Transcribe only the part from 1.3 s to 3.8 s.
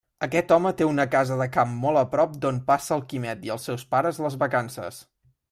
de camp molt a prop d'on passa el Quimet i els